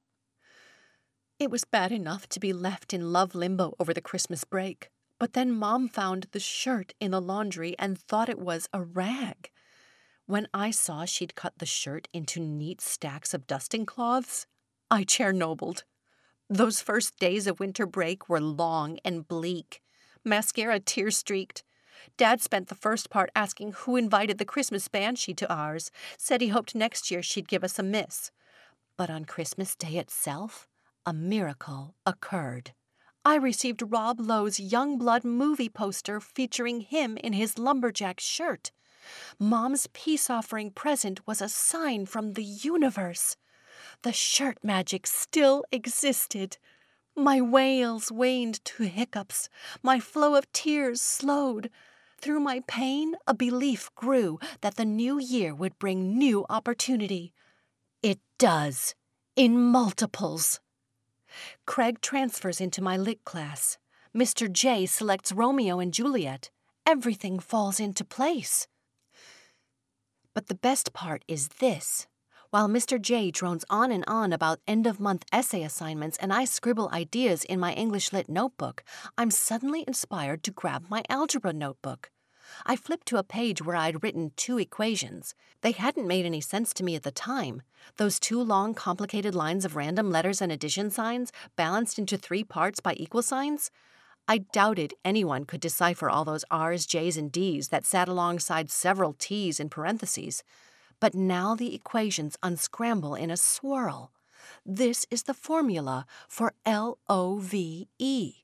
It 1.38 1.50
was 1.50 1.64
bad 1.64 1.90
enough 1.90 2.28
to 2.28 2.40
be 2.40 2.52
left 2.52 2.94
in 2.94 3.12
love 3.12 3.34
limbo 3.34 3.74
over 3.80 3.92
the 3.92 4.00
Christmas 4.00 4.44
break, 4.44 4.90
but 5.18 5.32
then 5.32 5.50
Mom 5.50 5.88
found 5.88 6.28
the 6.30 6.38
shirt 6.38 6.94
in 7.00 7.10
the 7.10 7.20
laundry 7.20 7.74
and 7.76 7.98
thought 7.98 8.28
it 8.28 8.38
was 8.38 8.68
a 8.72 8.82
rag. 8.82 9.50
When 10.26 10.46
I 10.54 10.70
saw 10.70 11.04
she'd 11.04 11.34
cut 11.34 11.54
the 11.58 11.66
shirt 11.66 12.06
into 12.12 12.38
neat 12.40 12.80
stacks 12.80 13.34
of 13.34 13.48
dusting 13.48 13.84
cloths, 13.84 14.46
I 14.90 15.02
Chernobled. 15.02 15.82
Those 16.48 16.80
first 16.80 17.18
days 17.18 17.48
of 17.48 17.58
winter 17.58 17.84
break 17.84 18.28
were 18.28 18.40
long 18.40 18.98
and 19.04 19.26
bleak. 19.26 19.82
Mascara 20.24 20.78
tear 20.78 21.10
streaked. 21.10 21.64
Dad 22.16 22.40
spent 22.42 22.68
the 22.68 22.74
first 22.76 23.10
part 23.10 23.30
asking 23.34 23.72
who 23.72 23.96
invited 23.96 24.38
the 24.38 24.44
Christmas 24.44 24.86
banshee 24.86 25.34
to 25.34 25.52
ours, 25.52 25.90
said 26.16 26.40
he 26.40 26.48
hoped 26.48 26.76
next 26.76 27.10
year 27.10 27.22
she'd 27.22 27.48
give 27.48 27.64
us 27.64 27.78
a 27.78 27.82
miss. 27.82 28.30
But 28.96 29.10
on 29.10 29.24
Christmas 29.24 29.74
Day 29.74 29.96
itself, 29.96 30.68
a 31.06 31.12
miracle 31.12 31.94
occurred. 32.06 32.73
I 33.25 33.37
received 33.37 33.82
Rob 33.87 34.20
Lowe's 34.20 34.58
Youngblood 34.58 35.25
movie 35.25 35.68
poster 35.68 36.20
featuring 36.20 36.80
him 36.80 37.16
in 37.16 37.32
his 37.32 37.58
lumberjack 37.58 38.20
shirt. 38.20 38.70
Mom's 39.38 39.87
peace 39.92 40.28
offering 40.30 40.70
present 40.70 41.26
was 41.26 41.40
a 41.40 41.49
sign 41.49 42.06
from 42.06 42.32
the 42.32 42.44
universe. 42.44 43.37
The 44.02 44.12
shirt 44.12 44.58
magic 44.62 45.06
still 45.06 45.64
existed. 45.73 46.58
My 47.16 47.40
wails 47.40 48.11
waned 48.11 48.64
to 48.64 48.84
hiccups. 48.84 49.49
My 49.82 50.00
flow 50.00 50.34
of 50.34 50.50
tears 50.52 51.00
slowed. 51.00 51.70
Through 52.20 52.40
my 52.40 52.62
pain, 52.66 53.14
a 53.26 53.34
belief 53.34 53.90
grew 53.94 54.38
that 54.62 54.76
the 54.76 54.84
new 54.84 55.18
year 55.18 55.54
would 55.54 55.78
bring 55.78 56.16
new 56.16 56.46
opportunity. 56.49 57.32
It 58.02 58.20
does, 58.38 58.94
in 59.37 59.61
multiples. 59.61 60.61
Craig 61.66 62.00
transfers 62.00 62.60
into 62.60 62.82
my 62.82 62.96
lit 62.96 63.24
class. 63.24 63.78
Mr. 64.16 64.50
J 64.50 64.86
selects 64.86 65.32
Romeo 65.32 65.80
and 65.80 65.92
Juliet. 65.92 66.50
Everything 66.86 67.38
falls 67.38 67.80
into 67.80 68.04
place. 68.04 68.68
But 70.34 70.46
the 70.46 70.54
best 70.54 70.92
part 70.92 71.24
is 71.28 71.48
this. 71.60 72.06
While 72.50 72.68
Mr. 72.68 73.02
J 73.02 73.32
drones 73.32 73.64
on 73.68 73.90
and 73.90 74.04
on 74.06 74.32
about 74.32 74.60
end 74.68 74.86
of 74.86 75.00
month 75.00 75.24
essay 75.32 75.64
assignments 75.64 76.16
and 76.18 76.32
I 76.32 76.44
scribble 76.44 76.88
ideas 76.92 77.42
in 77.42 77.58
my 77.58 77.72
English 77.72 78.12
Lit 78.12 78.28
notebook, 78.28 78.84
I'm 79.18 79.32
suddenly 79.32 79.84
inspired 79.88 80.44
to 80.44 80.52
grab 80.52 80.86
my 80.88 81.02
algebra 81.08 81.52
notebook. 81.52 82.12
I 82.66 82.76
flipped 82.76 83.06
to 83.08 83.16
a 83.16 83.22
page 83.22 83.62
where 83.62 83.76
I'd 83.76 84.02
written 84.02 84.32
two 84.36 84.58
equations. 84.58 85.34
They 85.60 85.72
hadn't 85.72 86.06
made 86.06 86.26
any 86.26 86.40
sense 86.40 86.72
to 86.74 86.84
me 86.84 86.94
at 86.96 87.02
the 87.02 87.10
time. 87.10 87.62
Those 87.96 88.20
two 88.20 88.40
long, 88.42 88.74
complicated 88.74 89.34
lines 89.34 89.64
of 89.64 89.76
random 89.76 90.10
letters 90.10 90.42
and 90.42 90.50
addition 90.50 90.90
signs, 90.90 91.32
balanced 91.56 91.98
into 91.98 92.16
three 92.16 92.44
parts 92.44 92.80
by 92.80 92.94
equal 92.94 93.22
signs? 93.22 93.70
I 94.26 94.38
doubted 94.38 94.94
anyone 95.04 95.44
could 95.44 95.60
decipher 95.60 96.08
all 96.08 96.24
those 96.24 96.44
R's, 96.50 96.86
J's, 96.86 97.16
and 97.16 97.30
D's 97.30 97.68
that 97.68 97.84
sat 97.84 98.08
alongside 98.08 98.70
several 98.70 99.14
T's 99.18 99.60
in 99.60 99.68
parentheses. 99.68 100.42
But 100.98 101.14
now 101.14 101.54
the 101.54 101.74
equations 101.74 102.38
unscramble 102.42 103.14
in 103.14 103.30
a 103.30 103.36
swirl. 103.36 104.12
This 104.64 105.06
is 105.10 105.24
the 105.24 105.34
formula 105.34 106.06
for 106.28 106.54
L 106.64 106.98
O 107.08 107.36
V 107.38 107.88
E. 107.98 108.43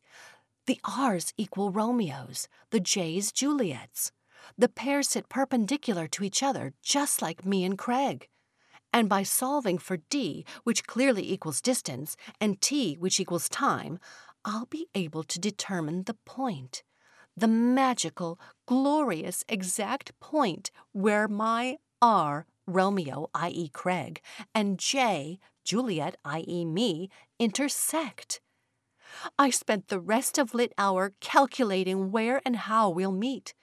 The 0.71 0.81
R's 0.85 1.33
equal 1.37 1.73
Romeos, 1.73 2.47
the 2.71 2.79
J's 2.79 3.33
Juliets. 3.33 4.13
The 4.57 4.69
pairs 4.69 5.09
sit 5.09 5.29
perpendicular 5.29 6.07
to 6.07 6.23
each 6.23 6.45
other, 6.45 6.75
just 6.81 7.21
like 7.21 7.45
me 7.45 7.65
and 7.65 7.77
Craig. 7.77 8.29
And 8.93 9.09
by 9.09 9.25
solving 9.25 9.79
for 9.79 9.97
D, 9.97 10.45
which 10.63 10.87
clearly 10.87 11.29
equals 11.29 11.61
distance, 11.61 12.17
and 12.41 12.61
T, 12.61 12.95
which 12.95 13.19
equals 13.19 13.49
time, 13.49 13.99
I'll 14.45 14.67
be 14.67 14.87
able 14.95 15.25
to 15.25 15.41
determine 15.41 16.05
the 16.05 16.15
point. 16.25 16.85
The 17.37 17.49
magical, 17.49 18.39
glorious, 18.69 19.45
exact 19.49 20.13
point 20.21 20.71
where 20.93 21.27
my 21.27 21.79
R, 22.01 22.47
Romeo, 22.69 23.29
i.e., 23.35 23.71
Craig, 23.71 24.21
and 24.55 24.79
J, 24.79 25.41
Juliet, 25.65 26.17
i.e., 26.25 26.65
me, 26.65 27.11
intersect. 27.41 28.41
I 29.39 29.51
spent 29.51 29.89
the 29.89 30.01
rest 30.01 30.39
of 30.39 30.55
lit 30.55 30.73
hour 30.79 31.13
calculating 31.21 32.11
where 32.11 32.41
and 32.45 32.57
how 32.57 32.91
we'll 32.91 33.13
meet. 33.13 33.55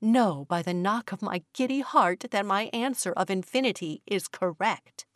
Know 0.00 0.46
by 0.48 0.62
the 0.62 0.74
knock 0.74 1.12
of 1.12 1.22
my 1.22 1.42
giddy 1.54 1.80
heart 1.80 2.24
that 2.30 2.46
my 2.46 2.70
answer 2.72 3.12
of 3.12 3.30
infinity 3.30 4.02
is 4.06 4.26
correct. 4.28 5.06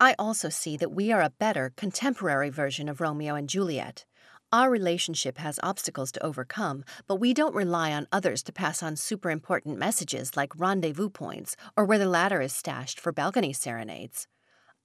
I 0.00 0.16
also 0.18 0.48
see 0.48 0.76
that 0.76 0.92
we 0.92 1.12
are 1.12 1.22
a 1.22 1.30
better, 1.30 1.72
contemporary 1.76 2.50
version 2.50 2.88
of 2.88 3.00
Romeo 3.00 3.36
and 3.36 3.48
Juliet. 3.48 4.04
Our 4.52 4.70
relationship 4.70 5.38
has 5.38 5.58
obstacles 5.62 6.12
to 6.12 6.24
overcome, 6.24 6.84
but 7.06 7.16
we 7.16 7.34
don't 7.34 7.54
rely 7.54 7.92
on 7.92 8.06
others 8.12 8.42
to 8.44 8.52
pass 8.52 8.82
on 8.82 8.96
super 8.96 9.30
important 9.30 9.78
messages 9.78 10.36
like 10.36 10.58
rendezvous 10.58 11.10
points 11.10 11.56
or 11.76 11.84
where 11.84 11.98
the 11.98 12.06
ladder 12.06 12.40
is 12.40 12.52
stashed 12.52 13.00
for 13.00 13.12
balcony 13.12 13.52
serenades. 13.52 14.26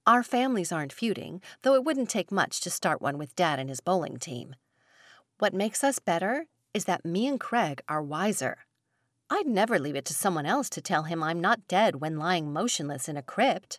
Our 0.06 0.22
families 0.22 0.72
aren't 0.72 0.92
feuding, 0.92 1.42
though 1.62 1.74
it 1.74 1.84
wouldn't 1.84 2.08
take 2.08 2.32
much 2.32 2.60
to 2.62 2.70
start 2.70 3.02
one 3.02 3.18
with 3.18 3.36
Dad 3.36 3.58
and 3.58 3.68
his 3.68 3.80
bowling 3.80 4.18
team. 4.18 4.56
What 5.38 5.54
makes 5.54 5.84
us 5.84 5.98
better 5.98 6.46
is 6.72 6.86
that 6.86 7.04
me 7.04 7.26
and 7.26 7.38
Craig 7.38 7.82
are 7.88 8.02
wiser. 8.02 8.64
I'd 9.28 9.46
never 9.46 9.78
leave 9.78 9.96
it 9.96 10.04
to 10.06 10.14
someone 10.14 10.46
else 10.46 10.68
to 10.70 10.80
tell 10.80 11.04
him 11.04 11.22
I'm 11.22 11.40
not 11.40 11.68
dead 11.68 11.96
when 11.96 12.18
lying 12.18 12.52
motionless 12.52 13.08
in 13.08 13.16
a 13.16 13.22
crypt. 13.22 13.78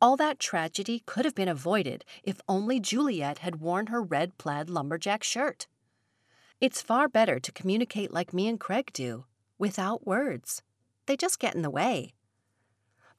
All 0.00 0.16
that 0.16 0.38
tragedy 0.38 1.02
could 1.06 1.24
have 1.24 1.34
been 1.34 1.48
avoided 1.48 2.04
if 2.22 2.40
only 2.48 2.80
Juliet 2.80 3.38
had 3.38 3.60
worn 3.60 3.86
her 3.86 4.02
red 4.02 4.36
plaid 4.36 4.68
lumberjack 4.68 5.22
shirt. 5.22 5.66
It's 6.60 6.82
far 6.82 7.08
better 7.08 7.40
to 7.40 7.52
communicate 7.52 8.12
like 8.12 8.34
me 8.34 8.48
and 8.48 8.60
Craig 8.60 8.90
do, 8.92 9.24
without 9.58 10.06
words. 10.06 10.62
They 11.06 11.16
just 11.16 11.38
get 11.38 11.54
in 11.54 11.62
the 11.62 11.70
way. 11.70 12.12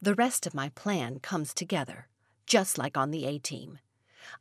The 0.02 0.16
rest 0.16 0.46
of 0.46 0.54
my 0.54 0.70
plan 0.70 1.20
comes 1.20 1.54
together, 1.54 2.08
just 2.46 2.78
like 2.78 2.98
on 2.98 3.12
the 3.12 3.26
A 3.26 3.38
team. 3.38 3.80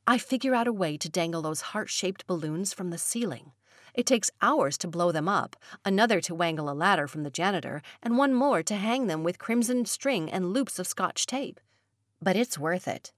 I 0.06 0.18
figure 0.18 0.54
out 0.54 0.66
a 0.66 0.73
way 0.73 0.96
to 0.96 1.08
dangle 1.08 1.42
those 1.42 1.61
heart 1.73 1.90
shaped 1.90 2.26
balloons 2.26 2.73
from 2.73 2.90
the 2.90 2.99
ceiling. 2.99 3.52
It 3.94 4.06
takes 4.06 4.30
hours 4.42 4.76
to 4.78 4.88
blow 4.88 5.12
them 5.12 5.28
up, 5.28 5.56
another 5.84 6.20
to 6.23 6.34
wangle 6.34 6.68
a 6.68 6.75
ladder 6.75 7.06
from 7.06 7.23
the 7.23 7.30
janitor, 7.30 7.80
and 8.02 8.18
one 8.18 8.34
more 8.34 8.62
to 8.62 8.75
hang 8.75 9.06
them 9.06 9.23
with 9.23 9.38
crimson 9.38 9.87
string 9.87 10.30
and 10.30 10.52
loops 10.52 10.78
of 10.78 10.87
scotch 10.87 11.26
tape. 11.26 11.61
But 12.20 12.37
it's 12.37 12.58
worth 12.58 12.88
it. 12.88 13.12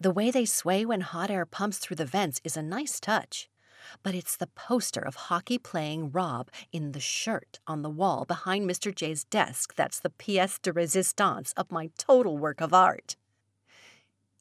The 0.00 0.10
way 0.10 0.30
they 0.30 0.46
sway 0.46 0.84
when 0.84 1.02
hot 1.02 1.30
air 1.30 1.44
pumps 1.44 1.78
through 1.78 1.96
the 1.96 2.06
vents 2.06 2.40
is 2.44 2.56
a 2.56 2.62
nice 2.62 2.98
touch. 2.98 3.48
But 4.02 4.14
it's 4.14 4.36
the 4.36 4.46
poster 4.46 5.00
of 5.00 5.14
hockey 5.14 5.58
playing 5.58 6.12
Rob 6.12 6.48
in 6.72 6.92
the 6.92 7.00
shirt 7.00 7.60
on 7.66 7.82
the 7.82 7.90
wall 7.90 8.24
behind 8.24 8.68
Mr. 8.68 8.94
J's 8.94 9.24
desk 9.24 9.74
that's 9.74 10.00
the 10.00 10.10
pièce 10.10 10.62
de 10.62 10.72
résistance 10.72 11.52
of 11.56 11.70
my 11.70 11.90
total 11.98 12.38
work 12.38 12.60
of 12.60 12.72
art. 12.72 13.16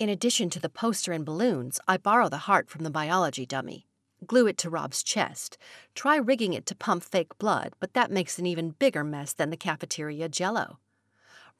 In 0.01 0.09
addition 0.09 0.49
to 0.49 0.59
the 0.59 0.67
poster 0.67 1.11
and 1.11 1.23
balloons, 1.23 1.79
I 1.87 1.97
borrow 1.97 2.27
the 2.27 2.49
heart 2.49 2.71
from 2.71 2.83
the 2.83 2.89
biology 2.89 3.45
dummy 3.45 3.85
glue 4.25 4.47
it 4.47 4.57
to 4.57 4.69
Rob's 4.69 5.03
chest. 5.03 5.59
Try 5.93 6.15
rigging 6.15 6.53
it 6.53 6.65
to 6.65 6.75
pump 6.75 7.03
fake 7.03 7.37
blood, 7.37 7.73
but 7.79 7.93
that 7.93 8.09
makes 8.09 8.39
an 8.39 8.47
even 8.47 8.71
bigger 8.71 9.03
mess 9.03 9.31
than 9.31 9.51
the 9.51 9.57
cafeteria 9.57 10.27
jello. 10.27 10.79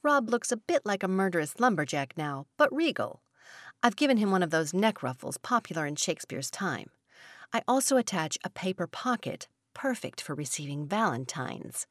Rob 0.02 0.28
looks 0.28 0.50
a 0.50 0.56
bit 0.56 0.84
like 0.84 1.04
a 1.04 1.08
murderous 1.08 1.60
lumberjack 1.60 2.14
now, 2.16 2.46
but 2.56 2.74
regal. 2.74 3.22
I've 3.80 3.94
given 3.94 4.16
him 4.16 4.32
one 4.32 4.42
of 4.42 4.50
those 4.50 4.74
neck 4.74 5.04
ruffles 5.04 5.38
popular 5.38 5.86
in 5.86 5.94
Shakespeare's 5.94 6.50
time. 6.50 6.90
I 7.52 7.62
also 7.68 7.96
attach 7.96 8.38
a 8.42 8.50
paper 8.50 8.88
pocket, 8.88 9.46
perfect 9.72 10.20
for 10.20 10.34
receiving 10.34 10.88
valentines. 10.88 11.86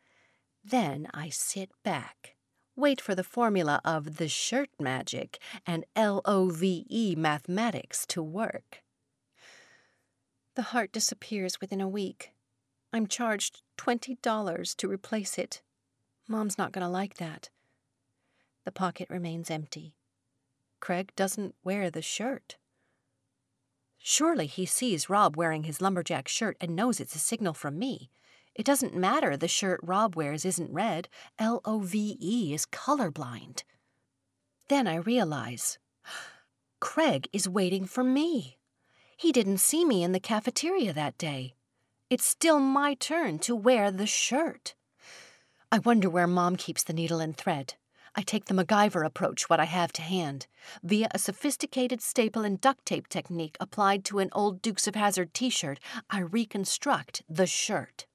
Then 0.66 1.08
I 1.14 1.30
sit 1.30 1.70
back, 1.84 2.36
wait 2.76 3.02
for 3.02 3.16
the 3.16 3.24
formula 3.24 3.82
of 3.84 4.18
the 4.18 4.28
shirt 4.28 4.70
magic 4.80 5.40
and 5.66 5.86
L 5.96 6.22
O 6.26 6.50
V 6.50 6.86
E 6.90 7.16
mathematics 7.16 8.06
to 8.08 8.22
work. 8.22 8.82
The 10.56 10.64
heart 10.64 10.92
disappears 10.92 11.62
within 11.62 11.82
a 11.82 11.88
week. 11.88 12.32
I'm 12.94 13.08
charged 13.08 13.62
$20 13.78 14.76
to 14.76 14.88
replace 14.88 15.38
it. 15.38 15.62
Mom's 16.28 16.58
not 16.58 16.72
going 16.72 16.86
to 16.86 16.92
like 16.92 17.16
that. 17.16 17.50
The 18.66 18.72
pocket 18.72 19.10
remains 19.10 19.50
empty. 19.50 19.96
Craig 20.80 21.14
doesn't 21.16 21.56
wear 21.64 21.90
the 21.90 22.02
shirt. 22.02 22.58
Surely 23.98 24.48
he 24.48 24.66
sees 24.66 25.10
Rob 25.10 25.38
wearing 25.38 25.64
his 25.64 25.82
lumberjack 25.82 26.28
shirt 26.28 26.58
and 26.60 26.76
knows 26.76 27.00
it's 27.00 27.16
a 27.16 27.20
signal 27.20 27.54
from 27.54 27.78
me. 27.78 28.10
It 28.56 28.66
doesn't 28.66 28.96
matter 28.96 29.38
the 29.38 29.48
shirt 29.48 29.80
Rob 29.82 30.16
wears 30.16 30.46
isn't 30.46 30.74
red. 30.74 31.08
L 31.40 31.62
O 31.66 31.80
V 31.80 32.18
E 32.20 32.54
is 32.54 32.66
colorblind. 32.66 33.64
Then 34.68 34.88
I 34.88 34.96
realize 34.96 35.80
Craig 36.80 37.28
is 37.32 37.48
waiting 37.48 37.86
for 37.86 38.04
me. 38.04 38.58
He 39.16 39.32
didn't 39.32 39.60
see 39.60 39.86
me 39.86 40.04
in 40.04 40.12
the 40.12 40.20
cafeteria 40.20 40.94
that 40.94 41.18
day. 41.18 41.54
It's 42.10 42.26
still 42.26 42.60
my 42.60 42.96
turn 42.96 43.40
to 43.40 43.56
wear 43.56 43.92
the 43.92 44.08
shirt. 44.08 44.76
I 45.72 45.80
wonder 45.80 46.10
where 46.10 46.28
Mom 46.28 46.58
keeps 46.58 46.84
the 46.84 46.92
needle 46.94 47.20
and 47.20 47.38
thread. 47.38 47.76
I 48.14 48.24
take 48.24 48.46
the 48.46 48.54
MacGyver 48.54 49.06
approach, 49.06 49.50
what 49.50 49.62
I 49.62 49.66
have 49.66 49.94
to 49.94 50.02
hand. 50.02 50.48
Via 50.84 51.08
a 51.12 51.20
sophisticated 51.20 52.02
staple 52.02 52.44
and 52.44 52.60
duct 52.60 52.86
tape 52.86 53.08
technique 53.08 53.56
applied 53.62 54.04
to 54.06 54.20
an 54.20 54.30
old 54.34 54.62
Dukes 54.62 54.88
of 54.88 54.96
Hazzard 54.96 55.34
t 55.34 55.50
shirt, 55.50 55.80
I 56.10 56.20
reconstruct 56.20 57.24
the 57.30 57.48
shirt. 57.48 58.08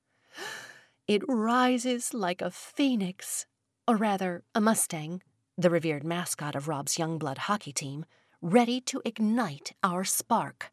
It 1.06 1.22
rises 1.28 2.12
like 2.12 2.42
a 2.42 2.50
phoenix, 2.50 3.46
or 3.86 3.96
rather, 3.96 4.42
a 4.54 4.60
Mustang, 4.60 5.22
the 5.56 5.70
revered 5.70 6.04
mascot 6.04 6.54
of 6.54 6.68
Rob's 6.68 6.96
Youngblood 6.96 7.38
hockey 7.38 7.72
team, 7.72 8.04
ready 8.42 8.80
to 8.82 9.02
ignite 9.04 9.72
our 9.82 10.04
spark. 10.04 10.72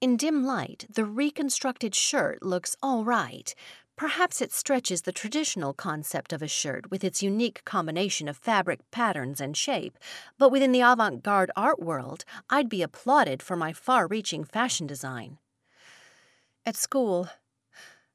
In 0.00 0.16
dim 0.16 0.44
light, 0.44 0.86
the 0.92 1.04
reconstructed 1.04 1.94
shirt 1.94 2.42
looks 2.42 2.76
all 2.82 3.04
right, 3.04 3.54
Perhaps 3.96 4.40
it 4.40 4.52
stretches 4.52 5.02
the 5.02 5.12
traditional 5.12 5.74
concept 5.74 6.32
of 6.32 6.42
a 6.42 6.48
shirt 6.48 6.90
with 6.90 7.04
its 7.04 7.22
unique 7.22 7.64
combination 7.64 8.26
of 8.26 8.36
fabric, 8.36 8.80
patterns, 8.90 9.40
and 9.40 9.56
shape, 9.56 9.98
but 10.38 10.50
within 10.50 10.72
the 10.72 10.80
avant 10.80 11.22
garde 11.22 11.50
art 11.56 11.78
world, 11.78 12.24
I'd 12.50 12.68
be 12.68 12.82
applauded 12.82 13.42
for 13.42 13.54
my 13.54 13.72
far 13.72 14.06
reaching 14.06 14.44
fashion 14.44 14.86
design. 14.86 15.38
At 16.64 16.74
school, 16.74 17.28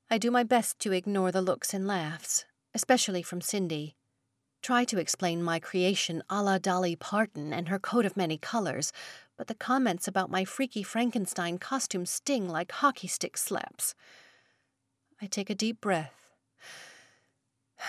I 0.09 0.17
do 0.17 0.31
my 0.31 0.43
best 0.43 0.79
to 0.79 0.93
ignore 0.93 1.33
the 1.33 1.41
looks 1.41 1.73
and 1.73 1.85
laughs, 1.85 2.45
especially 2.73 3.21
from 3.21 3.41
Cindy. 3.41 3.97
Try 4.61 4.85
to 4.85 4.99
explain 4.99 5.43
my 5.43 5.59
creation 5.59 6.23
a 6.29 6.41
la 6.41 6.59
Dolly 6.59 6.95
Parton 6.95 7.51
and 7.51 7.67
her 7.67 7.77
coat 7.77 8.05
of 8.05 8.15
many 8.15 8.37
colors, 8.37 8.93
but 9.37 9.47
the 9.47 9.53
comments 9.53 10.07
about 10.07 10.31
my 10.31 10.45
freaky 10.45 10.81
Frankenstein 10.81 11.57
costume 11.57 12.05
sting 12.05 12.47
like 12.47 12.71
hockey 12.71 13.07
stick 13.07 13.37
slaps. 13.37 13.95
I 15.21 15.25
take 15.25 15.49
a 15.49 15.55
deep 15.55 15.81
breath. 15.81 16.13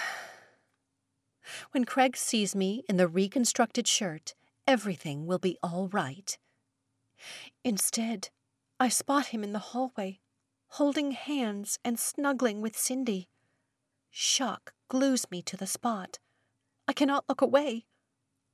When 1.71 1.85
Craig 1.85 2.17
sees 2.17 2.55
me 2.55 2.85
in 2.89 2.99
the 2.99 3.09
reconstructed 3.09 3.89
shirt, 3.89 4.35
everything 4.67 5.25
will 5.27 5.39
be 5.39 5.57
all 5.63 5.89
right. 5.89 6.37
Instead, 7.65 8.29
I 8.79 8.89
spot 8.89 9.27
him 9.27 9.43
in 9.43 9.53
the 9.53 9.59
hallway, 9.59 10.21
holding 10.73 11.13
hands 11.13 11.79
and 11.85 11.99
snuggling 11.99 12.61
with 12.61 12.77
Cindy. 12.77 13.29
Shock 14.11 14.75
glues 14.89 15.31
me 15.31 15.43
to 15.43 15.57
the 15.57 15.67
spot. 15.67 16.19
I 16.87 16.93
cannot 16.93 17.25
look 17.29 17.41
away. 17.41 17.87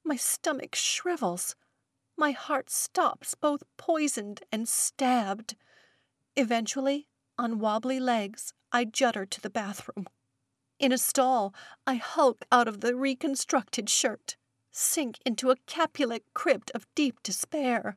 My 0.04 0.16
stomach 0.16 0.74
shrivels. 0.74 1.56
My 2.16 2.32
heart 2.32 2.70
stops, 2.70 3.34
both 3.34 3.62
poisoned 3.76 4.42
and 4.52 4.68
stabbed. 4.68 5.56
Eventually, 6.36 7.08
on 7.38 7.58
wobbly 7.58 7.98
legs, 7.98 8.52
I 8.72 8.84
judder 8.84 9.26
to 9.26 9.40
the 9.40 9.50
bathroom. 9.50 10.06
In 10.78 10.92
a 10.92 10.98
stall, 10.98 11.54
I 11.86 11.94
hulk 11.94 12.44
out 12.50 12.68
of 12.68 12.80
the 12.80 12.94
reconstructed 12.94 13.88
shirt, 13.88 14.36
sink 14.70 15.18
into 15.24 15.50
a 15.50 15.56
Capulet 15.66 16.24
crypt 16.34 16.70
of 16.74 16.86
deep 16.94 17.22
despair. 17.22 17.96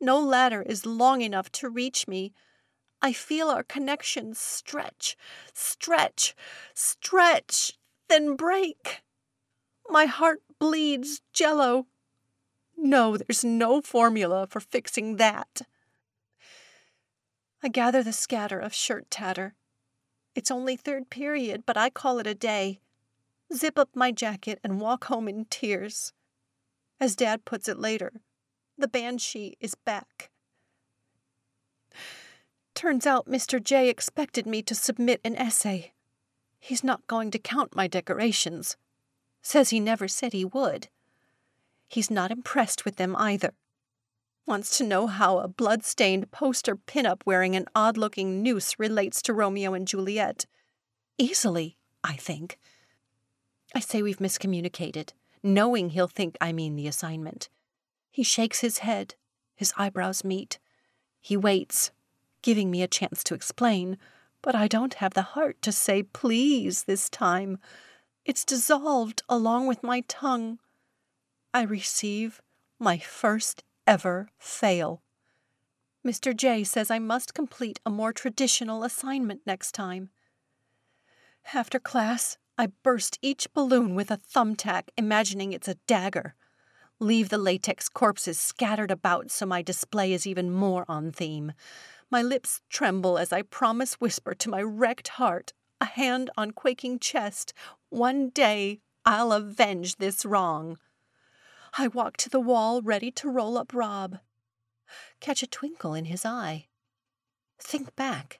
No 0.00 0.20
ladder 0.20 0.62
is 0.62 0.86
long 0.86 1.22
enough 1.22 1.50
to 1.52 1.68
reach 1.68 2.06
me. 2.06 2.32
I 3.04 3.12
feel 3.12 3.50
our 3.50 3.62
connection 3.62 4.32
stretch, 4.32 5.14
stretch, 5.52 6.34
stretch, 6.72 7.74
then 8.08 8.34
break. 8.34 9.02
My 9.90 10.06
heart 10.06 10.40
bleeds 10.58 11.20
jello. 11.30 11.84
No, 12.78 13.18
there's 13.18 13.44
no 13.44 13.82
formula 13.82 14.46
for 14.46 14.58
fixing 14.58 15.16
that. 15.16 15.60
I 17.62 17.68
gather 17.68 18.02
the 18.02 18.10
scatter 18.10 18.58
of 18.58 18.72
shirt 18.72 19.10
tatter. 19.10 19.52
It's 20.34 20.50
only 20.50 20.74
third 20.74 21.10
period, 21.10 21.64
but 21.66 21.76
I 21.76 21.90
call 21.90 22.18
it 22.20 22.26
a 22.26 22.34
day. 22.34 22.80
Zip 23.52 23.78
up 23.78 23.90
my 23.94 24.12
jacket 24.12 24.60
and 24.64 24.80
walk 24.80 25.04
home 25.04 25.28
in 25.28 25.44
tears. 25.50 26.14
As 26.98 27.16
Dad 27.16 27.44
puts 27.44 27.68
it 27.68 27.78
later, 27.78 28.22
the 28.78 28.88
banshee 28.88 29.58
is 29.60 29.74
back. 29.74 30.30
Turns 32.74 33.06
out 33.06 33.28
Mr. 33.28 33.62
J 33.62 33.88
expected 33.88 34.46
me 34.46 34.62
to 34.62 34.74
submit 34.74 35.20
an 35.24 35.36
essay. 35.36 35.92
He's 36.58 36.84
not 36.84 37.06
going 37.06 37.30
to 37.30 37.38
count 37.38 37.76
my 37.76 37.86
decorations. 37.86 38.76
Says 39.42 39.70
he 39.70 39.80
never 39.80 40.08
said 40.08 40.32
he 40.32 40.44
would. 40.44 40.88
He's 41.88 42.10
not 42.10 42.30
impressed 42.30 42.84
with 42.84 42.96
them 42.96 43.14
either 43.16 43.52
wants 44.46 44.76
to 44.76 44.84
know 44.84 45.06
how 45.06 45.38
a 45.38 45.48
blood-stained 45.48 46.30
poster 46.30 46.76
pinup 46.76 47.22
wearing 47.24 47.56
an 47.56 47.66
odd-looking 47.74 48.42
noose 48.42 48.78
relates 48.78 49.22
to 49.22 49.32
Romeo 49.32 49.74
and 49.74 49.88
Juliet. 49.88 50.46
Easily, 51.18 51.76
I 52.02 52.14
think. 52.14 52.58
I 53.74 53.80
say 53.80 54.02
we've 54.02 54.18
miscommunicated, 54.18 55.12
knowing 55.42 55.90
he'll 55.90 56.08
think 56.08 56.36
I 56.40 56.52
mean 56.52 56.76
the 56.76 56.86
assignment. 56.86 57.48
He 58.10 58.22
shakes 58.22 58.60
his 58.60 58.78
head, 58.78 59.14
his 59.54 59.72
eyebrows 59.76 60.24
meet. 60.24 60.58
He 61.20 61.36
waits, 61.36 61.90
giving 62.44 62.70
me 62.70 62.82
a 62.82 62.86
chance 62.86 63.24
to 63.24 63.34
explain, 63.34 63.96
but 64.42 64.54
I 64.54 64.68
don't 64.68 64.94
have 64.94 65.14
the 65.14 65.22
heart 65.22 65.62
to 65.62 65.72
say 65.72 66.02
please 66.02 66.84
this 66.84 67.08
time. 67.08 67.56
It's 68.26 68.44
dissolved 68.44 69.22
along 69.30 69.66
with 69.66 69.82
my 69.82 70.02
tongue. 70.08 70.58
I 71.54 71.62
receive 71.62 72.42
my 72.78 72.98
first 72.98 73.64
ever 73.86 74.28
fail. 74.38 75.00
Mr. 76.06 76.36
J 76.36 76.64
says 76.64 76.90
I 76.90 76.98
must 76.98 77.32
complete 77.32 77.80
a 77.86 77.90
more 77.90 78.12
traditional 78.12 78.84
assignment 78.84 79.40
next 79.46 79.72
time. 79.72 80.10
After 81.54 81.78
class, 81.78 82.36
I 82.58 82.68
burst 82.82 83.18
each 83.22 83.50
balloon 83.54 83.94
with 83.94 84.10
a 84.10 84.18
thumbtack, 84.18 84.88
imagining 84.98 85.54
it's 85.54 85.68
a 85.68 85.78
dagger. 85.86 86.34
Leave 87.00 87.30
the 87.30 87.38
latex 87.38 87.88
corpses 87.88 88.38
scattered 88.38 88.90
about 88.90 89.30
so 89.30 89.46
my 89.46 89.62
display 89.62 90.12
is 90.12 90.26
even 90.26 90.50
more 90.50 90.84
on 90.88 91.10
theme. 91.10 91.52
My 92.14 92.22
lips 92.22 92.60
tremble 92.70 93.18
as 93.18 93.32
I 93.32 93.42
promise 93.42 93.94
whisper 93.94 94.34
to 94.34 94.48
my 94.48 94.62
wrecked 94.62 95.08
heart, 95.18 95.52
a 95.80 95.84
hand 95.84 96.30
on 96.36 96.52
quaking 96.52 97.00
chest, 97.00 97.52
one 97.90 98.28
day 98.28 98.78
I'll 99.04 99.32
avenge 99.32 99.96
this 99.96 100.24
wrong. 100.24 100.78
I 101.76 101.88
walk 101.88 102.16
to 102.18 102.30
the 102.30 102.38
wall, 102.38 102.82
ready 102.82 103.10
to 103.10 103.28
roll 103.28 103.58
up 103.58 103.74
Rob. 103.74 104.20
Catch 105.18 105.42
a 105.42 105.48
twinkle 105.48 105.92
in 105.92 106.04
his 106.04 106.24
eye. 106.24 106.68
Think 107.58 107.96
back. 107.96 108.38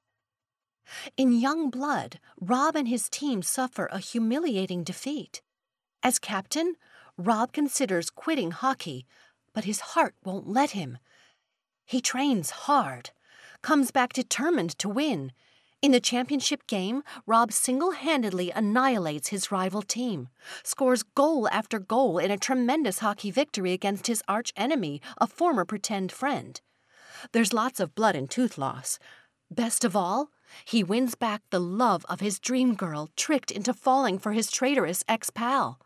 In 1.16 1.32
Youngblood, 1.32 2.18
Rob 2.40 2.76
and 2.76 2.86
his 2.86 3.08
team 3.08 3.42
suffer 3.42 3.88
a 3.90 3.98
humiliating 3.98 4.84
defeat. 4.84 5.42
As 6.00 6.20
captain, 6.20 6.76
Rob 7.18 7.52
considers 7.52 8.08
quitting 8.08 8.52
hockey, 8.52 9.04
but 9.52 9.64
his 9.64 9.80
heart 9.80 10.14
won't 10.24 10.46
let 10.46 10.70
him. 10.70 10.98
He 11.84 12.00
trains 12.00 12.50
hard, 12.50 13.10
comes 13.64 13.90
back 13.90 14.12
determined 14.12 14.78
to 14.78 14.90
win, 14.90 15.32
in 15.84 15.92
the 15.92 16.00
championship 16.00 16.66
game, 16.66 17.02
Rob 17.26 17.52
single 17.52 17.90
handedly 17.90 18.50
annihilates 18.50 19.28
his 19.28 19.50
rival 19.52 19.82
team, 19.82 20.28
scores 20.62 21.02
goal 21.02 21.46
after 21.50 21.78
goal 21.78 22.16
in 22.18 22.30
a 22.30 22.38
tremendous 22.38 23.00
hockey 23.00 23.30
victory 23.30 23.72
against 23.72 24.06
his 24.06 24.22
arch 24.26 24.50
enemy, 24.56 25.02
a 25.18 25.26
former 25.26 25.66
pretend 25.66 26.10
friend. 26.10 26.62
There's 27.32 27.52
lots 27.52 27.80
of 27.80 27.94
blood 27.94 28.16
and 28.16 28.30
tooth 28.30 28.56
loss. 28.56 28.98
Best 29.50 29.84
of 29.84 29.94
all, 29.94 30.30
he 30.64 30.82
wins 30.82 31.14
back 31.14 31.42
the 31.50 31.60
love 31.60 32.06
of 32.08 32.20
his 32.20 32.38
dream 32.38 32.74
girl, 32.74 33.10
tricked 33.14 33.50
into 33.50 33.74
falling 33.74 34.18
for 34.18 34.32
his 34.32 34.50
traitorous 34.50 35.04
ex 35.06 35.28
pal. 35.28 35.78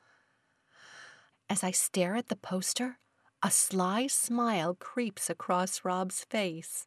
As 1.51 1.64
I 1.64 1.73
stare 1.73 2.14
at 2.14 2.29
the 2.29 2.37
poster, 2.37 2.99
a 3.43 3.51
sly 3.51 4.07
smile 4.07 4.77
creeps 4.79 5.29
across 5.29 5.85
Rob's 5.85 6.25
face. 6.25 6.87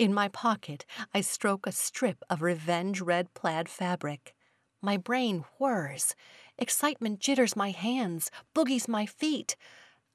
In 0.00 0.14
my 0.14 0.28
pocket, 0.28 0.86
I 1.12 1.20
stroke 1.20 1.66
a 1.66 1.72
strip 1.72 2.24
of 2.30 2.40
revenge 2.40 3.02
red 3.02 3.34
plaid 3.34 3.68
fabric. 3.68 4.34
My 4.80 4.96
brain 4.96 5.44
whirs. 5.58 6.14
Excitement 6.56 7.20
jitters 7.20 7.54
my 7.54 7.70
hands, 7.70 8.30
boogies 8.54 8.88
my 8.88 9.04
feet. 9.04 9.56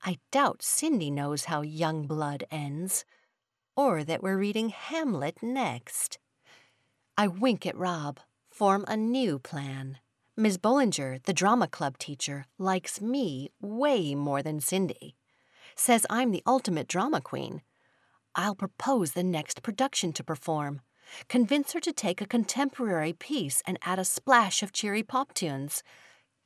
I 0.03 0.17
doubt 0.31 0.63
Cindy 0.63 1.11
knows 1.11 1.45
how 1.45 1.61
Youngblood 1.61 2.45
ends. 2.49 3.05
Or 3.77 4.03
that 4.03 4.23
we're 4.23 4.39
reading 4.39 4.69
Hamlet 4.69 5.43
next. 5.43 6.17
I 7.15 7.27
wink 7.27 7.67
at 7.67 7.77
Rob, 7.77 8.19
form 8.49 8.85
a 8.87 8.97
new 8.97 9.37
plan. 9.37 9.99
Ms. 10.35 10.57
Bollinger, 10.57 11.21
the 11.25 11.31
drama 11.41 11.67
club 11.67 11.99
teacher, 11.99 12.47
likes 12.57 13.01
me 13.01 13.51
way 13.61 14.15
more 14.15 14.41
than 14.41 14.61
Cindy. 14.61 15.15
Says 15.75 16.07
I'm 16.09 16.31
the 16.31 16.41
ultimate 16.47 16.87
drama 16.87 17.21
queen 17.21 17.61
I'll 18.35 18.55
propose 18.55 19.13
the 19.13 19.23
next 19.23 19.63
production 19.63 20.11
to 20.13 20.23
perform. 20.23 20.81
Convince 21.29 21.71
her 21.73 21.79
to 21.79 21.93
take 21.93 22.19
a 22.19 22.27
contemporary 22.27 23.13
piece 23.13 23.61
and 23.65 23.79
add 23.81 23.99
a 23.99 24.05
splash 24.05 24.61
of 24.61 24.73
cheery 24.73 25.03
pop 25.03 25.33
tunes. 25.33 25.83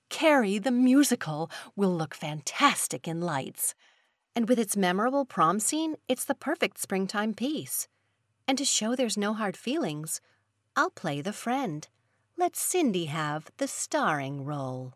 Carrie 0.09 0.59
the 0.59 0.71
musical 0.71 1.49
will 1.75 1.95
look 1.95 2.13
fantastic 2.13 3.07
in 3.07 3.21
lights. 3.21 3.73
And 4.35 4.47
with 4.47 4.59
its 4.59 4.77
memorable 4.77 5.25
prom 5.25 5.59
scene, 5.59 5.95
it's 6.07 6.25
the 6.25 6.35
perfect 6.35 6.79
springtime 6.79 7.33
piece. 7.33 7.87
And 8.47 8.57
to 8.57 8.65
show 8.65 8.95
there's 8.95 9.17
no 9.17 9.33
hard 9.33 9.57
feelings, 9.57 10.21
I'll 10.75 10.91
play 10.91 11.21
the 11.21 11.33
friend. 11.33 11.87
Let 12.37 12.55
Cindy 12.55 13.05
have 13.05 13.49
the 13.57 13.67
starring 13.67 14.45
role. 14.45 14.93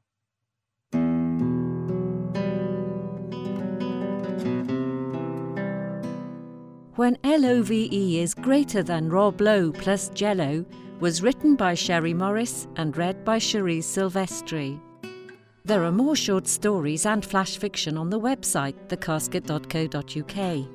When 6.96 7.18
LOVE 7.24 7.72
is 7.72 8.36
greater 8.36 8.84
than 8.84 9.10
Rob 9.10 9.42
Lowe 9.42 9.72
plus 9.72 10.10
Jello 10.10 10.64
was 11.00 11.24
written 11.24 11.56
by 11.56 11.74
Sherry 11.74 12.14
Morris 12.14 12.68
and 12.76 12.96
read 12.96 13.26
by 13.26 13.40
Cherise 13.40 13.86
Silvestri. 13.86 14.80
There 15.66 15.84
are 15.84 15.92
more 15.92 16.16
short 16.16 16.48
stories 16.48 17.08
and 17.08 17.26
flash 17.26 17.58
fiction 17.58 17.98
on 17.98 18.12
the 18.12 18.20
website 18.20 18.76
thecasket.co.uk. 18.90 20.68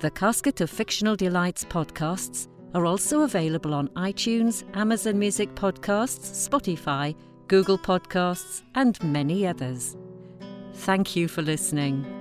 The 0.00 0.10
Casket 0.10 0.60
of 0.60 0.68
Fictional 0.68 1.16
Delights 1.16 1.64
podcasts 1.64 2.48
are 2.74 2.84
also 2.84 3.22
available 3.22 3.72
on 3.72 3.88
iTunes, 3.96 4.64
Amazon 4.76 5.18
Music 5.18 5.54
Podcasts, 5.54 6.46
Spotify, 6.46 7.16
Google 7.46 7.78
Podcasts, 7.78 8.64
and 8.74 9.02
many 9.02 9.46
others. 9.46 9.96
Thank 10.74 11.16
you 11.16 11.26
for 11.26 11.40
listening. 11.40 12.17